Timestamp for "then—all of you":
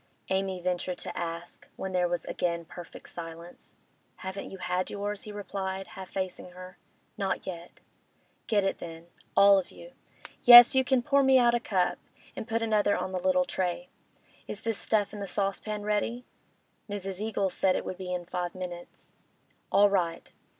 8.79-9.91